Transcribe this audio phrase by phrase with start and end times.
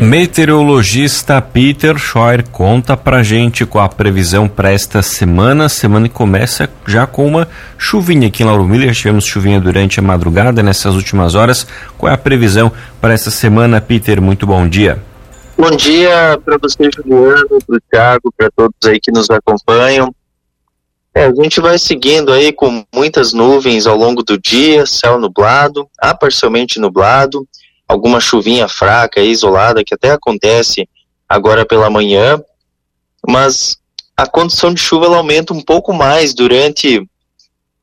[0.00, 5.68] Meteorologista Peter Scheuer conta pra gente com a previsão para esta semana.
[5.68, 8.94] Semana que começa já com uma chuvinha aqui em Lauro Miller.
[8.94, 11.66] Tivemos chuvinha durante a madrugada, nessas últimas horas.
[11.98, 14.22] Qual é a previsão para esta semana, Peter?
[14.22, 15.02] Muito bom dia.
[15.56, 20.14] Bom dia para você, Juliano, para o Thiago, para todos aí que nos acompanham.
[21.14, 25.86] É, a gente vai seguindo aí com muitas nuvens ao longo do dia, céu nublado,
[26.00, 27.46] a parcialmente nublado,
[27.90, 30.88] alguma chuvinha fraca, isolada, que até acontece
[31.28, 32.40] agora pela manhã,
[33.26, 33.78] mas
[34.16, 37.04] a condição de chuva ela aumenta um pouco mais durante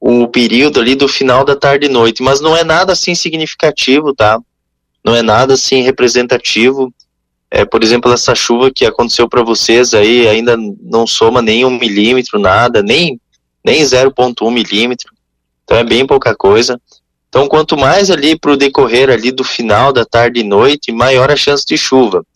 [0.00, 4.14] o período ali do final da tarde e noite, mas não é nada assim significativo,
[4.14, 4.40] tá?
[5.04, 6.90] Não é nada assim representativo.
[7.50, 11.78] É, por exemplo, essa chuva que aconteceu para vocês aí ainda não soma nem um
[11.78, 13.20] milímetro, nada, nem,
[13.62, 15.12] nem 0,1 milímetro.
[15.64, 16.80] Então é bem pouca coisa.
[17.30, 21.30] Então, quanto mais ali para o decorrer ali do final da tarde e noite, maior
[21.30, 22.26] a chance de chuva.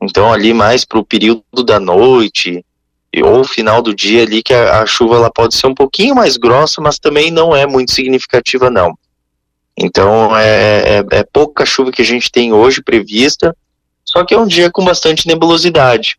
[0.00, 2.64] Então, ali mais para o período da noite
[3.24, 6.36] ou final do dia ali, que a, a, chuva ela pode ser um pouquinho mais
[6.36, 8.96] grossa, mas também não é muito significativa, não.
[9.76, 13.56] Então, é, é, é pouca chuva que a gente tem hoje prevista,
[14.04, 16.16] só que é um dia com bastante nebulosidade.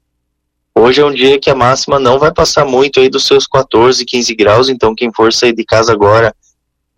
[0.74, 4.04] Hoje é um dia que a máxima não vai passar muito aí dos seus 14,
[4.04, 6.36] 15 graus, então quem for sair de casa agora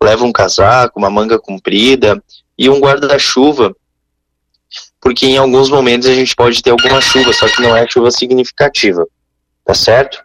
[0.02, 2.22] leva um casaco, uma manga comprida
[2.56, 3.74] e um guarda-chuva,
[5.00, 8.10] porque em alguns momentos a gente pode ter alguma chuva, só que não é chuva
[8.10, 9.06] significativa,
[9.64, 10.22] tá certo?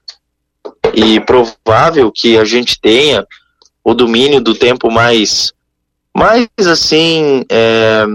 [0.93, 3.25] E provável que a gente tenha
[3.83, 5.53] o domínio do tempo mais,
[6.15, 8.05] mais assim, é,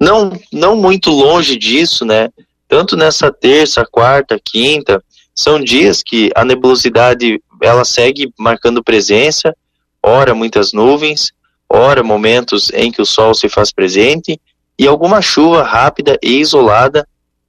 [0.00, 2.28] não, não muito longe disso, né?
[2.68, 5.02] Tanto nessa terça, quarta, quinta,
[5.34, 9.54] são dias que a nebulosidade ela segue marcando presença
[10.04, 11.32] ora muitas nuvens,
[11.68, 14.38] ora momentos em que o sol se faz presente
[14.78, 17.08] e alguma chuva rápida e isolada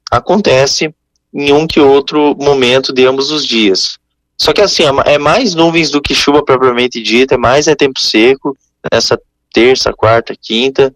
[0.09, 0.94] acontece
[1.33, 3.97] em um que outro momento de ambos os dias.
[4.38, 7.99] Só que assim, é mais nuvens do que chuva propriamente dita, é mais é tempo
[7.99, 8.57] seco
[8.91, 9.19] nessa
[9.53, 10.94] terça, quarta, quinta.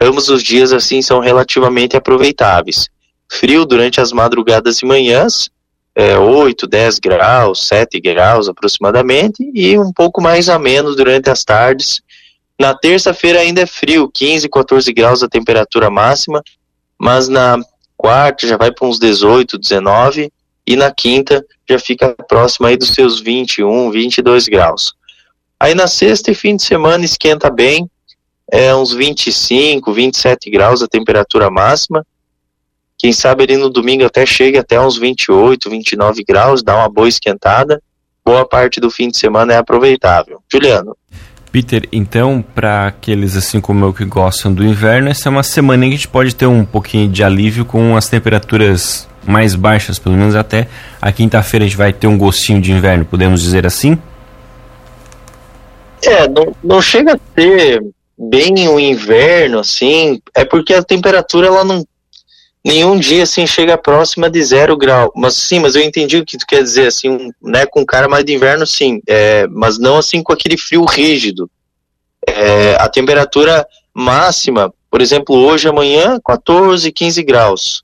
[0.00, 2.88] Ambos os dias assim são relativamente aproveitáveis.
[3.30, 5.50] Frio durante as madrugadas e manhãs,
[5.94, 12.00] é, 8, 10 graus, 7 graus aproximadamente, e um pouco mais ameno durante as tardes.
[12.58, 16.42] Na terça-feira ainda é frio, 15, 14 graus a temperatura máxima,
[16.98, 17.58] mas na
[17.96, 20.32] quarta já vai para uns 18, 19,
[20.66, 24.92] e na quinta já fica próximo aí dos seus 21, 22 graus.
[25.58, 27.90] Aí na sexta e fim de semana esquenta bem,
[28.50, 32.06] é uns 25, 27 graus a temperatura máxima,
[33.00, 37.08] quem sabe ali no domingo até chega até uns 28, 29 graus, dá uma boa
[37.08, 37.82] esquentada.
[38.22, 40.42] Boa parte do fim de semana é aproveitável.
[40.52, 40.94] Juliano.
[41.50, 45.82] Peter, então, para aqueles assim como eu que gostam do inverno, essa é uma semana
[45.84, 50.14] que a gente pode ter um pouquinho de alívio com as temperaturas mais baixas, pelo
[50.14, 50.68] menos até
[51.00, 53.98] a quinta-feira a gente vai ter um gostinho de inverno, podemos dizer assim?
[56.04, 57.82] É, não, não chega a ter
[58.18, 61.82] bem o inverno, assim, é porque a temperatura ela não
[62.64, 65.12] nenhum dia assim chega próxima de zero grau.
[65.16, 68.08] Mas sim, mas eu entendi o que tu quer dizer, assim, um, né, com cara
[68.08, 71.50] mais de inverno, sim, é, mas não assim com aquele frio rígido.
[72.26, 77.82] É, a temperatura máxima, por exemplo, hoje, amanhã, 14, 15 graus.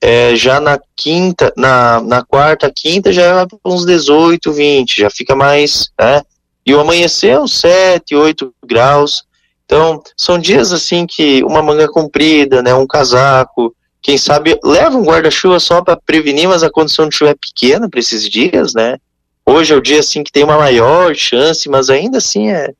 [0.00, 5.34] É, já na quinta, na, na quarta, quinta, já vai uns 18, 20, já fica
[5.34, 6.22] mais, né?
[6.66, 9.24] E o amanhecer, uns 7, 8 graus.
[9.64, 15.02] Então, são dias assim que uma manga comprida, né, um casaco, quem sabe leva um
[15.02, 18.98] guarda-chuva só para prevenir, mas a condição de chuva é pequena para esses dias, né?
[19.46, 22.74] Hoje é o dia assim que tem uma maior chance, mas ainda assim é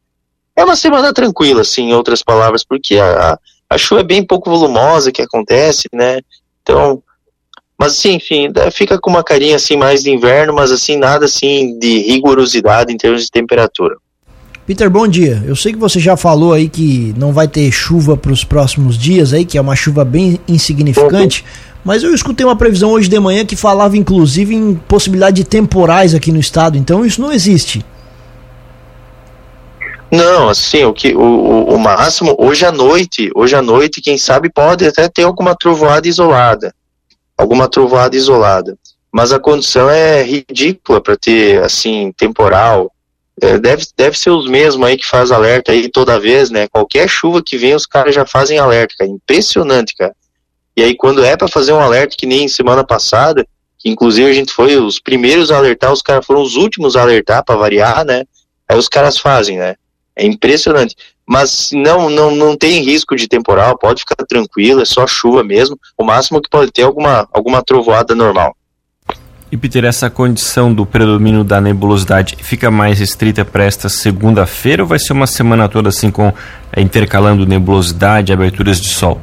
[0.54, 3.38] é uma semana tranquila, assim, em outras palavras, porque a,
[3.68, 6.20] a chuva é bem pouco volumosa que acontece, né?
[6.62, 7.02] Então,
[7.78, 11.78] mas assim, enfim, fica com uma carinha assim mais de inverno, mas assim nada assim
[11.78, 13.96] de rigorosidade em termos de temperatura.
[14.66, 15.42] Peter, bom dia.
[15.46, 18.96] Eu sei que você já falou aí que não vai ter chuva para os próximos
[18.96, 21.44] dias aí, que é uma chuva bem insignificante,
[21.84, 26.14] mas eu escutei uma previsão hoje de manhã que falava inclusive em possibilidade de temporais
[26.14, 27.84] aqui no estado, então isso não existe.
[30.10, 34.48] Não, assim, o que o, o, máximo hoje à noite, hoje à noite, quem sabe
[34.48, 36.72] pode até ter alguma trovoada isolada.
[37.36, 38.78] Alguma trovoada isolada.
[39.12, 42.93] mas a condição é ridícula para ter, assim, temporal.
[43.42, 46.68] É, deve, deve ser os mesmos aí que faz alerta aí toda vez, né?
[46.68, 49.10] Qualquer chuva que vem, os caras já fazem alerta, cara.
[49.10, 50.14] Impressionante, cara.
[50.76, 53.46] E aí, quando é para fazer um alerta, que nem semana passada,
[53.78, 57.02] que inclusive a gente foi os primeiros a alertar, os caras foram os últimos a
[57.02, 58.24] alertar, para variar, né?
[58.68, 59.74] Aí os caras fazem, né?
[60.16, 60.96] É impressionante.
[61.26, 65.78] Mas não, não, não tem risco de temporal, pode ficar tranquilo, é só chuva mesmo.
[65.96, 68.56] O máximo que pode ter é alguma, alguma trovoada normal.
[69.54, 74.88] E Peter, essa condição do predomínio da nebulosidade fica mais restrita para esta segunda-feira ou
[74.88, 76.32] vai ser uma semana toda assim com
[76.72, 79.20] é, intercalando nebulosidade aberturas de sol?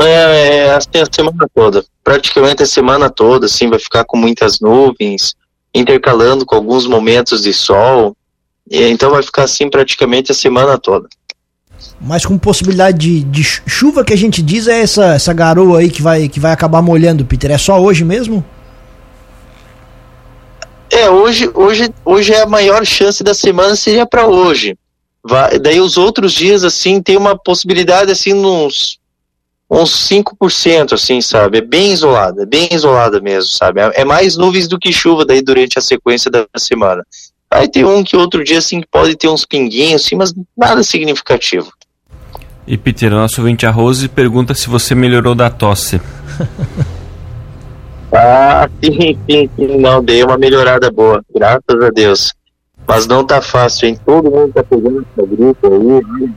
[0.00, 1.84] É, é assim, a semana toda.
[2.02, 5.36] Praticamente a semana toda, assim, vai ficar com muitas nuvens,
[5.72, 8.16] intercalando com alguns momentos de sol.
[8.68, 11.08] Então vai ficar assim praticamente a semana toda.
[12.00, 15.90] Mas com possibilidade de, de, chuva que a gente diz é essa, essa garoa aí
[15.90, 17.50] que vai, que vai acabar molhando, Peter.
[17.50, 18.44] É só hoje mesmo?
[20.90, 24.76] É, hoje, hoje, hoje é a maior chance da semana seria para hoje.
[25.22, 28.98] Vai, daí os outros dias, assim, tem uma possibilidade, assim, uns,
[29.70, 31.58] uns 5%, assim, sabe?
[31.58, 33.80] É bem isolada, é bem isolada mesmo, sabe?
[33.80, 37.04] É, é mais nuvens do que chuva daí durante a sequência da semana.
[37.52, 40.82] Vai ter um que outro dia, assim, que pode ter uns pinguinhos, assim, mas nada
[40.84, 41.72] significativo.
[42.66, 46.00] E Peter, nosso ouvinte a Rose pergunta se você melhorou da tosse.
[48.14, 52.32] ah, sim, sim, sim, não, dei uma melhorada boa, graças a Deus.
[52.86, 53.98] Mas não tá fácil, hein?
[54.06, 56.30] Todo mundo tá pegando essa gripe aí,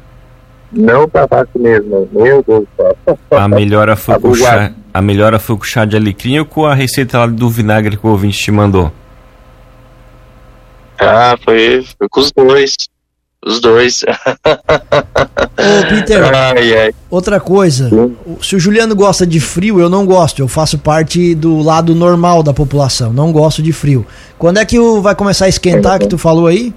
[0.72, 2.98] não tá fácil mesmo, meu Deus do céu.
[3.32, 6.74] A melhora foi, com chá, a melhora foi com chá de alecrim ou com a
[6.74, 8.92] receita lá do vinagre que o ouvinte te mandou?
[11.04, 12.76] Ah, foi, foi com os dois.
[13.46, 14.04] Os dois.
[14.04, 16.96] Ô, Peter, ai, ai.
[17.10, 17.90] outra coisa.
[18.42, 20.40] Se o Juliano gosta de frio, eu não gosto.
[20.40, 23.12] Eu faço parte do lado normal da população.
[23.12, 24.06] Não gosto de frio.
[24.38, 26.74] Quando é que vai começar a esquentar, que tu falou aí?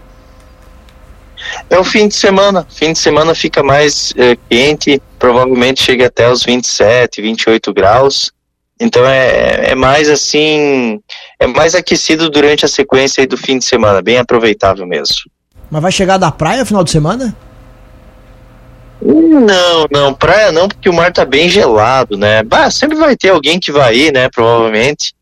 [1.70, 2.66] É o fim de semana.
[2.68, 5.00] Fim de semana fica mais é, quente.
[5.18, 8.32] Provavelmente chega até os 27, 28 graus.
[8.78, 11.00] Então é, é mais assim.
[11.38, 14.02] É mais aquecido durante a sequência do fim de semana.
[14.02, 15.16] Bem aproveitável mesmo.
[15.70, 17.34] Mas vai chegar da praia final de semana?
[19.00, 22.42] Não, não, praia não, porque o mar tá bem gelado, né?
[22.42, 24.28] Bah, sempre vai ter alguém que vai ir, né?
[24.28, 25.14] Provavelmente.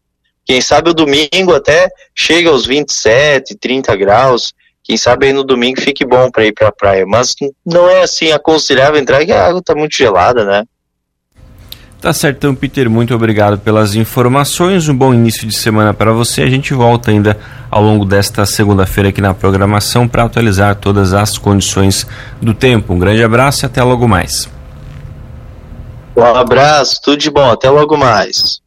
[0.45, 4.53] Quem sabe o domingo até chega aos 27, 30 graus.
[4.83, 7.07] Quem sabe aí no domingo fique bom para ir pra praia.
[7.07, 7.35] Mas
[7.65, 10.65] não é assim aconselhável entrar, porque a água tá muito gelada, né?
[12.05, 14.91] Tá certo, então, Peter, muito obrigado pelas informações.
[14.91, 16.43] Um bom início de semana para você.
[16.43, 17.35] A gente volta ainda
[17.71, 22.07] ao longo desta segunda-feira aqui na programação para atualizar todas as condições
[22.43, 22.93] do tempo.
[22.93, 24.51] Um grande abraço e até logo mais.
[26.15, 28.61] Um abraço, tudo de bom, até logo mais.